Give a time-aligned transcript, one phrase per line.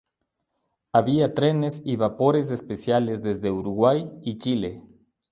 [0.93, 4.81] Había trenes y vapores especiales desde Uruguay y Chile..